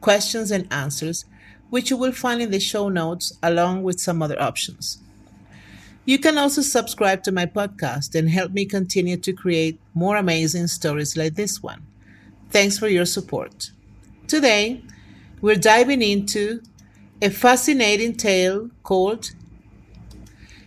questions, 0.00 0.50
and 0.50 0.72
answers, 0.72 1.24
which 1.70 1.90
you 1.90 1.96
will 1.96 2.12
find 2.12 2.40
in 2.40 2.50
the 2.50 2.60
show 2.60 2.88
notes 2.88 3.32
along 3.42 3.82
with 3.82 4.00
some 4.00 4.22
other 4.22 4.40
options. 4.40 4.98
You 6.04 6.18
can 6.18 6.38
also 6.38 6.62
subscribe 6.62 7.22
to 7.24 7.32
my 7.32 7.44
podcast 7.44 8.14
and 8.14 8.30
help 8.30 8.52
me 8.52 8.64
continue 8.64 9.18
to 9.18 9.32
create 9.32 9.78
more 9.92 10.16
amazing 10.16 10.68
stories 10.68 11.16
like 11.16 11.34
this 11.34 11.62
one. 11.62 11.82
Thanks 12.50 12.78
for 12.78 12.88
your 12.88 13.04
support. 13.04 13.72
Today, 14.26 14.82
we're 15.42 15.56
diving 15.56 16.00
into 16.00 16.62
a 17.20 17.28
fascinating 17.28 18.14
tale 18.14 18.70
called 18.82 19.32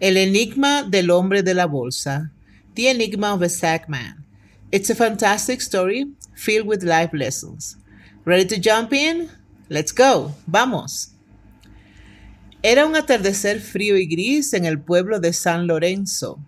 El 0.00 0.16
Enigma 0.16 0.86
del 0.88 1.10
Hombre 1.10 1.42
de 1.42 1.52
la 1.52 1.66
Bolsa, 1.66 2.30
The 2.74 2.88
Enigma 2.88 3.34
of 3.34 3.42
a 3.42 3.48
Sack 3.48 3.88
Man. 3.88 4.24
It's 4.72 4.90
a 4.90 4.94
fantastic 4.94 5.60
story 5.60 6.06
filled 6.34 6.66
with 6.66 6.82
life 6.82 7.12
lessons. 7.12 7.76
Ready 8.26 8.44
to 8.46 8.56
jump 8.60 8.92
in? 8.92 9.28
Let's 9.68 9.92
go. 9.92 10.34
Vamos. 10.48 11.12
Era 12.60 12.84
un 12.84 12.96
atardecer 12.96 13.60
frío 13.60 13.96
y 13.96 14.06
gris 14.06 14.52
en 14.52 14.64
el 14.64 14.80
pueblo 14.80 15.20
de 15.20 15.32
San 15.32 15.68
Lorenzo. 15.68 16.40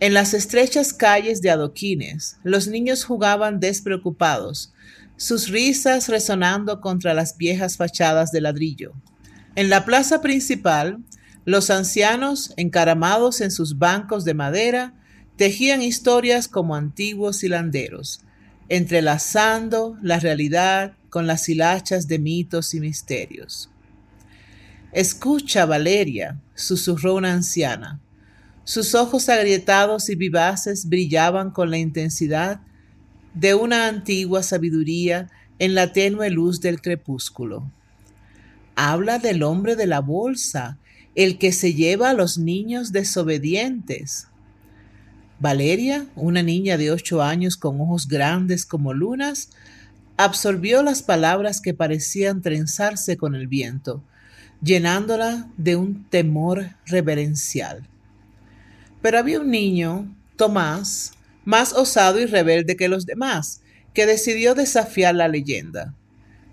En 0.00 0.14
las 0.14 0.32
estrechas 0.32 0.94
calles 0.94 1.42
de 1.42 1.50
adoquines, 1.50 2.38
los 2.44 2.66
niños 2.66 3.04
jugaban 3.04 3.60
despreocupados, 3.60 4.72
sus 5.18 5.48
risas 5.48 6.08
resonando 6.08 6.80
contra 6.80 7.12
las 7.12 7.36
viejas 7.36 7.76
fachadas 7.76 8.32
de 8.32 8.40
ladrillo. 8.40 8.94
En 9.54 9.68
la 9.68 9.84
plaza 9.84 10.22
principal, 10.22 11.04
los 11.44 11.68
ancianos, 11.68 12.54
encaramados 12.56 13.42
en 13.42 13.50
sus 13.50 13.76
bancos 13.76 14.24
de 14.24 14.32
madera, 14.32 14.94
tejían 15.36 15.82
historias 15.82 16.48
como 16.48 16.74
antiguos 16.74 17.44
hilanderos, 17.44 18.22
entrelazando 18.68 19.96
la 20.02 20.18
realidad 20.18 20.96
con 21.10 21.26
las 21.26 21.48
hilachas 21.48 22.08
de 22.08 22.18
mitos 22.18 22.74
y 22.74 22.80
misterios. 22.80 23.70
Escucha, 24.92 25.66
Valeria, 25.66 26.40
susurró 26.54 27.14
una 27.14 27.32
anciana. 27.32 28.00
Sus 28.64 28.94
ojos 28.94 29.28
agrietados 29.28 30.08
y 30.08 30.16
vivaces 30.16 30.88
brillaban 30.88 31.50
con 31.50 31.70
la 31.70 31.78
intensidad 31.78 32.60
de 33.34 33.54
una 33.54 33.86
antigua 33.86 34.42
sabiduría 34.42 35.30
en 35.58 35.74
la 35.74 35.92
tenue 35.92 36.30
luz 36.30 36.60
del 36.60 36.80
crepúsculo. 36.80 37.70
Habla 38.74 39.18
del 39.18 39.42
hombre 39.42 39.76
de 39.76 39.86
la 39.86 40.00
bolsa, 40.00 40.78
el 41.14 41.38
que 41.38 41.52
se 41.52 41.74
lleva 41.74 42.10
a 42.10 42.14
los 42.14 42.38
niños 42.38 42.92
desobedientes. 42.92 44.28
Valeria, 45.38 46.06
una 46.16 46.42
niña 46.42 46.78
de 46.78 46.90
ocho 46.90 47.22
años 47.22 47.56
con 47.56 47.80
ojos 47.80 48.08
grandes 48.08 48.64
como 48.64 48.94
lunas, 48.94 49.50
absorbió 50.16 50.82
las 50.82 51.02
palabras 51.02 51.60
que 51.60 51.74
parecían 51.74 52.40
trenzarse 52.40 53.16
con 53.16 53.34
el 53.34 53.46
viento, 53.46 54.02
llenándola 54.62 55.48
de 55.58 55.76
un 55.76 56.04
temor 56.08 56.70
reverencial. 56.86 57.86
Pero 59.02 59.18
había 59.18 59.40
un 59.40 59.50
niño, 59.50 60.14
Tomás, 60.36 61.12
más 61.44 61.72
osado 61.74 62.18
y 62.18 62.26
rebelde 62.26 62.76
que 62.76 62.88
los 62.88 63.04
demás, 63.04 63.60
que 63.92 64.06
decidió 64.06 64.54
desafiar 64.54 65.14
la 65.14 65.28
leyenda. 65.28 65.94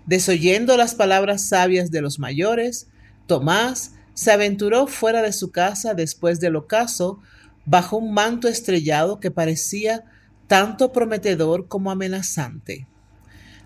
Desoyendo 0.06 0.76
las 0.76 0.94
palabras 0.94 1.48
sabias 1.48 1.90
de 1.90 2.02
los 2.02 2.18
mayores, 2.18 2.88
Tomás 3.26 3.92
se 4.12 4.30
aventuró 4.30 4.86
fuera 4.86 5.22
de 5.22 5.32
su 5.32 5.50
casa 5.50 5.94
después 5.94 6.38
del 6.38 6.56
ocaso 6.56 7.20
bajo 7.66 7.96
un 7.96 8.12
manto 8.12 8.48
estrellado 8.48 9.20
que 9.20 9.30
parecía 9.30 10.04
tanto 10.46 10.92
prometedor 10.92 11.68
como 11.68 11.90
amenazante. 11.90 12.86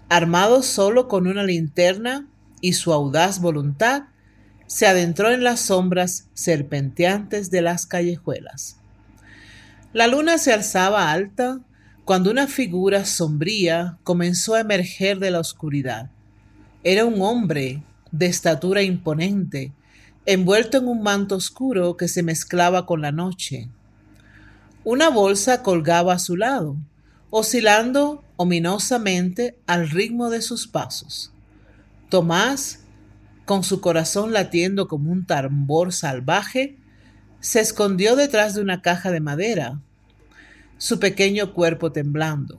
Armado 0.08 0.62
solo 0.62 1.08
con 1.08 1.26
una 1.26 1.44
linterna 1.44 2.28
y 2.60 2.74
su 2.74 2.92
audaz 2.92 3.40
voluntad, 3.40 4.04
se 4.66 4.86
adentró 4.86 5.30
en 5.30 5.42
las 5.42 5.60
sombras 5.60 6.28
serpenteantes 6.34 7.50
de 7.50 7.62
las 7.62 7.86
callejuelas. 7.86 8.76
La 9.92 10.06
luna 10.06 10.38
se 10.38 10.52
alzaba 10.52 11.10
alta 11.10 11.60
cuando 12.04 12.30
una 12.30 12.46
figura 12.46 13.04
sombría 13.04 13.98
comenzó 14.04 14.54
a 14.54 14.60
emerger 14.60 15.18
de 15.18 15.30
la 15.30 15.40
oscuridad. 15.40 16.10
Era 16.84 17.04
un 17.04 17.20
hombre 17.20 17.82
de 18.12 18.26
estatura 18.26 18.82
imponente, 18.82 19.72
envuelto 20.26 20.78
en 20.78 20.88
un 20.88 21.02
manto 21.02 21.36
oscuro 21.36 21.96
que 21.96 22.08
se 22.08 22.22
mezclaba 22.22 22.86
con 22.86 23.02
la 23.02 23.12
noche. 23.12 23.68
Una 24.90 25.10
bolsa 25.10 25.62
colgaba 25.62 26.14
a 26.14 26.18
su 26.18 26.34
lado, 26.34 26.78
oscilando 27.28 28.24
ominosamente 28.36 29.54
al 29.66 29.90
ritmo 29.90 30.30
de 30.30 30.40
sus 30.40 30.66
pasos. 30.66 31.30
Tomás, 32.08 32.84
con 33.44 33.64
su 33.64 33.82
corazón 33.82 34.32
latiendo 34.32 34.88
como 34.88 35.12
un 35.12 35.26
tambor 35.26 35.92
salvaje, 35.92 36.78
se 37.38 37.60
escondió 37.60 38.16
detrás 38.16 38.54
de 38.54 38.62
una 38.62 38.80
caja 38.80 39.10
de 39.10 39.20
madera, 39.20 39.78
su 40.78 40.98
pequeño 40.98 41.52
cuerpo 41.52 41.92
temblando. 41.92 42.58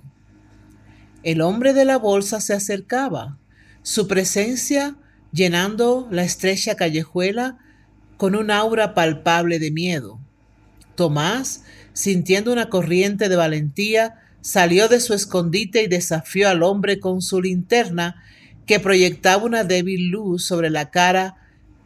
El 1.24 1.42
hombre 1.42 1.74
de 1.74 1.86
la 1.86 1.98
bolsa 1.98 2.42
se 2.42 2.54
acercaba, 2.54 3.40
su 3.82 4.08
presencia 4.08 4.98
llenando 5.32 6.08
la 6.12 6.22
estrecha 6.22 6.76
callejuela 6.76 7.58
con 8.18 8.36
un 8.36 8.52
aura 8.52 8.94
palpable 8.94 9.58
de 9.58 9.72
miedo. 9.72 10.20
Tomás 10.94 11.64
sintiendo 12.00 12.54
una 12.54 12.70
corriente 12.70 13.28
de 13.28 13.36
valentía, 13.36 14.22
salió 14.40 14.88
de 14.88 15.02
su 15.02 15.14
escondite 15.14 15.84
y 15.84 15.88
desafió 15.88 16.48
al 16.48 16.64
hombre 16.64 17.02
con 17.02 17.22
su 17.22 17.42
linterna, 17.42 18.24
que 18.66 18.80
proyectaba 18.80 19.44
una 19.44 19.66
débil 19.66 20.08
luz 20.08 20.46
sobre 20.46 20.70
la 20.70 20.92
cara 20.92 21.36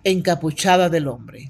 encapuchada 0.03 0.91
del 0.91 1.07
hombre. 1.07 1.49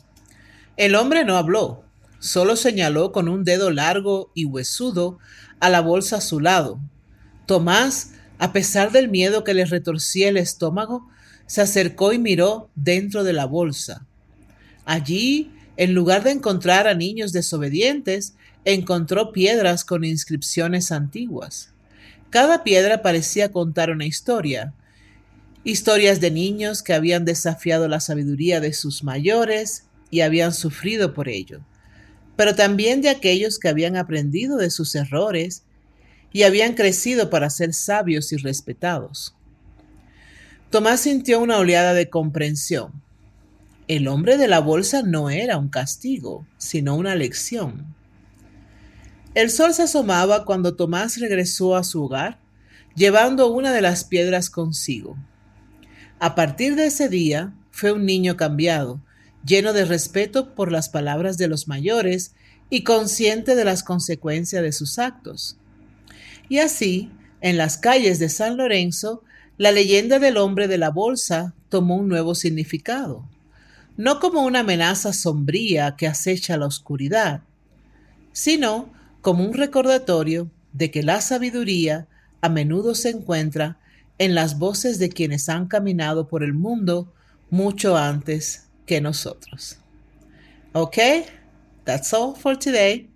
El 0.78 0.96
hombre 0.96 1.26
no 1.26 1.36
habló, 1.36 1.84
solo 2.20 2.56
señaló 2.56 3.12
con 3.12 3.28
un 3.28 3.44
dedo 3.44 3.70
largo 3.70 4.32
y 4.34 4.46
huesudo 4.46 5.20
a 5.60 5.70
la 5.70 5.82
bolsa 5.82 6.18
a 6.18 6.22
su 6.22 6.40
lado. 6.40 6.80
Tomás, 7.46 8.14
a 8.40 8.54
pesar 8.54 8.94
del 8.94 9.10
miedo 9.10 9.44
que 9.44 9.54
le 9.54 9.66
retorcía 9.66 10.30
el 10.30 10.38
estómago, 10.38 11.06
se 11.48 11.60
acercó 11.60 12.14
y 12.14 12.18
miró 12.18 12.70
dentro 12.76 13.26
de 13.26 13.34
la 13.34 13.44
bolsa. 13.44 14.06
Allí, 14.86 15.52
en 15.76 15.94
lugar 15.94 16.24
de 16.24 16.32
encontrar 16.32 16.88
a 16.88 16.94
niños 16.94 17.34
desobedientes, 17.34 18.36
encontró 18.66 19.32
piedras 19.32 19.84
con 19.84 20.04
inscripciones 20.04 20.92
antiguas. 20.92 21.70
Cada 22.30 22.64
piedra 22.64 23.02
parecía 23.02 23.52
contar 23.52 23.92
una 23.92 24.06
historia, 24.06 24.74
historias 25.64 26.20
de 26.20 26.32
niños 26.32 26.82
que 26.84 26.94
habían 26.94 27.26
desafiado 27.26 27.88
la 27.88 28.00
sabiduría 28.00 28.60
de 28.60 28.74
sus 28.74 29.04
mayores 29.04 29.84
y 30.10 30.22
habían 30.22 30.54
sufrido 30.54 31.14
por 31.14 31.30
ello, 31.30 31.62
pero 32.36 32.56
también 32.56 33.02
de 33.02 33.10
aquellos 33.10 33.60
que 33.60 33.70
habían 33.70 33.98
aprendido 33.98 34.58
de 34.58 34.70
sus 34.70 34.96
errores 34.96 35.64
y 36.32 36.44
habían 36.44 36.74
crecido 36.74 37.30
para 37.30 37.50
ser 37.50 37.74
sabios 37.74 38.34
y 38.34 38.38
respetados. 38.38 39.36
Tomás 40.70 41.02
sintió 41.02 41.40
una 41.40 41.58
oleada 41.58 41.94
de 41.94 42.10
comprensión. 42.10 42.92
El 43.88 44.08
hombre 44.08 44.38
de 44.38 44.48
la 44.48 44.60
bolsa 44.60 45.04
no 45.04 45.30
era 45.30 45.58
un 45.58 45.70
castigo, 45.70 46.48
sino 46.58 46.96
una 46.96 47.14
lección. 47.16 47.94
El 49.34 49.50
sol 49.50 49.74
se 49.74 49.84
asomaba 49.84 50.46
cuando 50.46 50.76
Tomás 50.76 51.18
regresó 51.18 51.76
a 51.76 51.84
su 51.84 52.04
hogar, 52.04 52.40
llevando 52.96 53.52
una 53.52 53.72
de 53.72 53.82
las 53.82 54.04
piedras 54.04 54.52
consigo. 54.52 55.18
A 56.20 56.36
partir 56.36 56.76
de 56.76 56.86
ese 56.86 57.10
día 57.10 57.54
fue 57.72 57.92
un 57.92 58.06
niño 58.06 58.38
cambiado, 58.38 59.02
lleno 59.44 59.74
de 59.74 59.86
respeto 59.86 60.54
por 60.54 60.72
las 60.72 60.88
palabras 60.90 61.38
de 61.38 61.48
los 61.48 61.68
mayores 61.68 62.36
y 62.70 62.84
consciente 62.84 63.56
de 63.56 63.66
las 63.66 63.84
consecuencias 63.84 64.62
de 64.62 64.72
sus 64.72 65.00
actos. 65.00 65.58
Y 66.48 66.60
así, 66.60 67.12
en 67.42 67.58
las 67.58 67.78
calles 67.78 68.20
de 68.20 68.30
San 68.30 68.58
Lorenzo, 68.58 69.24
la 69.58 69.72
leyenda 69.72 70.20
del 70.20 70.38
hombre 70.38 70.68
de 70.68 70.78
la 70.78 70.92
bolsa 70.92 71.56
tomó 71.70 71.96
un 71.98 72.08
nuevo 72.08 72.36
significado, 72.36 73.28
no 73.98 74.20
como 74.20 74.44
una 74.44 74.60
amenaza 74.60 75.12
sombría 75.12 75.96
que 75.96 76.08
acecha 76.08 76.58
la 76.58 76.68
oscuridad, 76.68 77.42
sino 78.32 78.92
como 79.24 79.44
un 79.46 79.54
recordatorio 79.54 80.52
de 80.74 80.92
que 80.92 81.02
la 81.02 81.22
sabiduría 81.22 82.08
a 82.42 82.50
menudo 82.50 82.94
se 82.94 83.10
encuentra 83.10 83.80
en 84.20 84.36
las 84.36 84.60
voces 84.60 85.00
de 85.00 85.10
quienes 85.10 85.48
han 85.48 85.68
caminado 85.68 86.28
por 86.28 86.44
el 86.44 86.54
mundo 86.54 87.12
mucho 87.50 87.96
antes 87.96 88.68
que 88.86 89.00
nosotros. 89.00 89.80
Okay, 90.74 91.26
that's 91.86 92.14
all 92.14 92.36
for 92.36 92.58
today. 92.58 93.08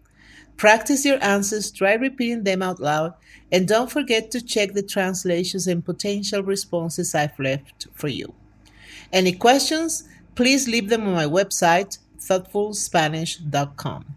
Practice 0.55 1.05
your 1.05 1.21
answers, 1.21 1.71
try 1.71 1.95
repeating 1.95 2.43
them 2.43 2.63
out 2.63 2.79
loud, 2.79 3.13
and 3.51 3.67
don't 3.67 3.91
forget 3.91 4.31
to 4.31 4.39
check 4.39 4.73
the 4.73 4.81
translations 4.81 5.67
and 5.67 5.83
potential 5.83 6.41
responses 6.41 7.13
I've 7.13 7.37
left 7.37 7.87
for 7.93 8.07
you. 8.07 8.33
Any 9.11 9.33
questions? 9.33 10.05
Please 10.35 10.69
leave 10.69 10.89
them 10.89 11.05
on 11.05 11.13
my 11.13 11.25
website, 11.25 11.97
thoughtfulspanish.com. 12.17 14.16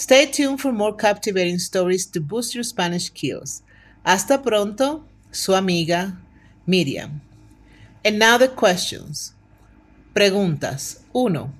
Stay 0.00 0.24
tuned 0.24 0.58
for 0.58 0.72
more 0.72 0.96
captivating 0.96 1.58
stories 1.58 2.06
to 2.06 2.22
boost 2.22 2.54
your 2.54 2.64
Spanish 2.64 3.08
skills. 3.08 3.62
Hasta 4.02 4.38
pronto, 4.38 5.04
su 5.30 5.54
amiga 5.54 6.16
Miriam. 6.66 7.20
And 8.02 8.18
now 8.18 8.38
the 8.38 8.48
questions. 8.48 9.34
Preguntas. 10.14 11.02
1. 11.12 11.52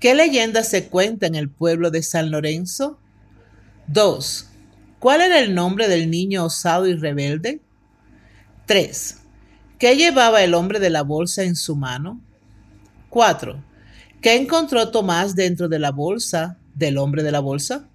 ¿Qué 0.00 0.14
leyenda 0.14 0.62
se 0.62 0.88
cuenta 0.88 1.26
en 1.26 1.34
el 1.34 1.50
pueblo 1.50 1.90
de 1.90 2.02
San 2.02 2.30
Lorenzo? 2.30 2.98
2. 3.88 4.46
¿Cuál 4.98 5.20
era 5.20 5.38
el 5.38 5.54
nombre 5.54 5.88
del 5.88 6.08
niño 6.08 6.46
osado 6.46 6.86
y 6.86 6.94
rebelde? 6.94 7.60
3. 8.64 9.18
¿Qué 9.78 9.94
llevaba 9.94 10.42
el 10.42 10.54
hombre 10.54 10.80
de 10.80 10.88
la 10.88 11.02
bolsa 11.02 11.42
en 11.42 11.54
su 11.54 11.76
mano? 11.76 12.18
4. 13.10 13.62
¿Qué 14.22 14.36
encontró 14.36 14.90
Tomás 14.90 15.34
dentro 15.34 15.68
de 15.68 15.78
la 15.78 15.90
bolsa 15.90 16.56
del 16.78 16.98
hombre 16.98 17.22
de 17.22 17.32
la 17.32 17.40
bolsa? 17.40 17.88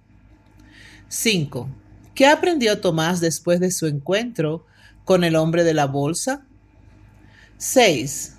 5. 1.08 1.68
¿Qué 2.14 2.26
aprendió 2.26 2.80
Tomás 2.80 3.20
después 3.20 3.60
de 3.60 3.70
su 3.70 3.86
encuentro 3.86 4.66
con 5.04 5.24
el 5.24 5.36
hombre 5.36 5.64
de 5.64 5.74
la 5.74 5.86
bolsa? 5.86 6.46
6. 7.58 8.34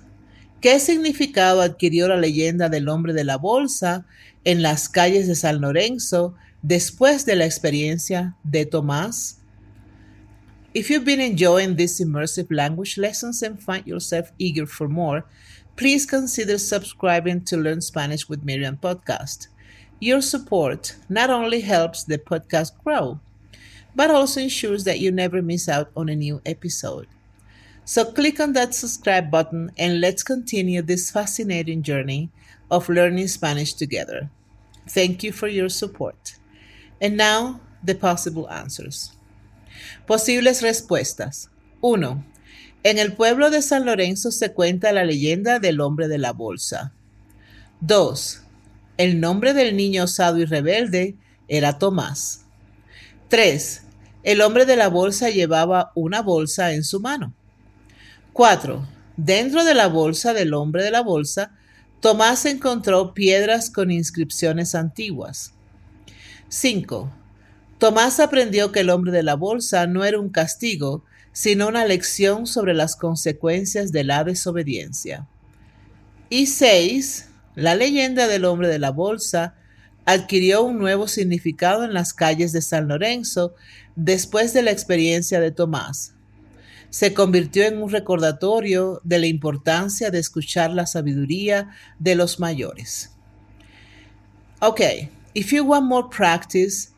¿Qué 0.60 0.80
significado 0.80 1.60
adquirió 1.60 2.08
la 2.08 2.16
leyenda 2.16 2.68
del 2.68 2.88
hombre 2.88 3.12
de 3.12 3.24
la 3.24 3.36
bolsa 3.36 4.06
en 4.44 4.62
las 4.62 4.88
calles 4.88 5.26
de 5.26 5.34
San 5.34 5.60
Lorenzo 5.60 6.34
después 6.62 7.26
de 7.26 7.36
la 7.36 7.44
experiencia 7.44 8.36
de 8.42 8.66
Tomás? 8.66 9.38
If 10.74 10.90
you've 10.90 11.06
been 11.06 11.20
enjoying 11.20 11.76
these 11.76 12.00
immersive 12.00 12.48
language 12.50 12.98
lessons 12.98 13.42
and 13.42 13.58
find 13.58 13.86
yourself 13.86 14.32
eager 14.38 14.66
for 14.66 14.88
more, 14.88 15.24
please 15.74 16.06
consider 16.06 16.58
subscribing 16.58 17.44
to 17.44 17.56
Learn 17.56 17.80
Spanish 17.80 18.28
with 18.28 18.44
Miriam 18.44 18.76
podcast. 18.76 19.48
Your 19.98 20.20
support 20.20 20.96
not 21.08 21.30
only 21.30 21.60
helps 21.62 22.04
the 22.04 22.18
podcast 22.18 22.72
grow, 22.84 23.18
but 23.94 24.10
also 24.10 24.40
ensures 24.40 24.84
that 24.84 25.00
you 25.00 25.10
never 25.10 25.40
miss 25.40 25.68
out 25.68 25.90
on 25.96 26.10
a 26.10 26.16
new 26.16 26.42
episode. 26.44 27.06
So 27.84 28.04
click 28.04 28.38
on 28.40 28.52
that 28.52 28.74
subscribe 28.74 29.30
button 29.30 29.70
and 29.78 30.00
let's 30.00 30.22
continue 30.22 30.82
this 30.82 31.10
fascinating 31.10 31.82
journey 31.82 32.30
of 32.70 32.88
learning 32.88 33.28
Spanish 33.28 33.72
together. 33.72 34.28
Thank 34.88 35.22
you 35.22 35.32
for 35.32 35.48
your 35.48 35.70
support. 35.70 36.36
And 37.00 37.16
now, 37.16 37.60
the 37.82 37.94
possible 37.94 38.50
answers. 38.50 39.12
Posibles 40.06 40.62
respuestas. 40.62 41.48
1. 41.80 42.24
En 42.84 42.98
el 42.98 43.12
pueblo 43.12 43.50
de 43.50 43.62
San 43.62 43.86
Lorenzo 43.86 44.30
se 44.30 44.52
cuenta 44.52 44.92
la 44.92 45.04
leyenda 45.04 45.58
del 45.58 45.80
hombre 45.80 46.08
de 46.08 46.18
la 46.18 46.32
bolsa. 46.32 46.92
2. 47.80 48.45
El 48.96 49.20
nombre 49.20 49.52
del 49.52 49.76
niño 49.76 50.04
osado 50.04 50.38
y 50.38 50.46
rebelde 50.46 51.16
era 51.48 51.78
Tomás. 51.78 52.46
3. 53.28 53.82
El 54.22 54.40
hombre 54.40 54.64
de 54.64 54.76
la 54.76 54.88
bolsa 54.88 55.28
llevaba 55.28 55.92
una 55.94 56.22
bolsa 56.22 56.72
en 56.72 56.82
su 56.82 57.00
mano. 57.00 57.34
4. 58.32 58.86
Dentro 59.16 59.64
de 59.64 59.74
la 59.74 59.88
bolsa 59.88 60.32
del 60.32 60.54
hombre 60.54 60.82
de 60.82 60.90
la 60.90 61.02
bolsa, 61.02 61.52
Tomás 62.00 62.46
encontró 62.46 63.12
piedras 63.12 63.70
con 63.70 63.90
inscripciones 63.90 64.74
antiguas. 64.74 65.52
5. 66.48 67.10
Tomás 67.78 68.18
aprendió 68.20 68.72
que 68.72 68.80
el 68.80 68.90
hombre 68.90 69.12
de 69.12 69.22
la 69.22 69.34
bolsa 69.34 69.86
no 69.86 70.04
era 70.04 70.18
un 70.18 70.30
castigo, 70.30 71.04
sino 71.32 71.68
una 71.68 71.84
lección 71.84 72.46
sobre 72.46 72.72
las 72.72 72.96
consecuencias 72.96 73.92
de 73.92 74.04
la 74.04 74.24
desobediencia. 74.24 75.26
Y 76.30 76.46
6. 76.46 77.28
La 77.56 77.74
leyenda 77.74 78.28
del 78.28 78.44
hombre 78.44 78.68
de 78.68 78.78
la 78.78 78.90
bolsa 78.90 79.54
adquirió 80.04 80.62
un 80.62 80.78
nuevo 80.78 81.08
significado 81.08 81.84
en 81.84 81.94
las 81.94 82.12
calles 82.12 82.52
de 82.52 82.60
San 82.60 82.86
Lorenzo 82.86 83.54
después 83.96 84.52
de 84.52 84.62
la 84.62 84.70
experiencia 84.70 85.40
de 85.40 85.50
Tomás. 85.50 86.14
Se 86.90 87.14
convirtió 87.14 87.64
en 87.64 87.82
un 87.82 87.90
recordatorio 87.90 89.00
de 89.04 89.18
la 89.18 89.26
importancia 89.26 90.10
de 90.10 90.18
escuchar 90.18 90.70
la 90.70 90.86
sabiduría 90.86 91.70
de 91.98 92.14
los 92.14 92.38
mayores. 92.38 93.10
Okay, 94.60 95.10
if 95.34 95.50
you 95.50 95.64
want 95.64 95.86
more 95.86 96.08
practice, 96.08 96.90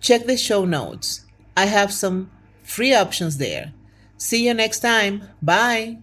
check 0.00 0.26
the 0.26 0.36
show 0.36 0.66
notes. 0.66 1.26
I 1.56 1.66
have 1.66 1.92
some 1.92 2.28
free 2.62 2.94
options 2.94 3.38
there. 3.38 3.72
See 4.16 4.46
you 4.46 4.54
next 4.54 4.80
time. 4.80 5.22
Bye. 5.40 5.98